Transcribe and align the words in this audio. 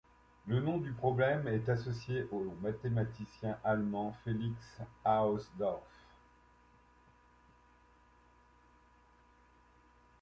Le 0.47 0.59
nom 0.59 0.79
du 0.79 0.93
problème 0.93 1.47
est 1.47 1.69
associé 1.69 2.23
au 2.31 2.51
mathématicien 2.63 3.59
allemand 3.63 4.15
Felix 4.23 4.55
Hausdorff. 5.05 5.83